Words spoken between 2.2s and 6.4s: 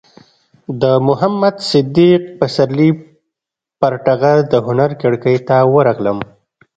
پسرلي پر ټغر د هنر کړکۍ ته ورغلم.